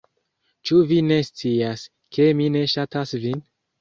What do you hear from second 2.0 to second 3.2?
ke mi ne ŝatas